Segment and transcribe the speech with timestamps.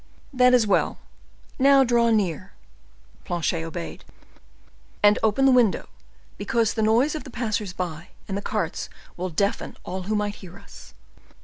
[0.33, 0.97] "That is well;
[1.59, 2.53] now draw near."
[3.23, 4.03] Planchet obeyed.
[5.03, 5.89] "And open the window,
[6.39, 10.37] because the noise of the passers by and the carts will deafen all who might
[10.41, 10.95] hear us."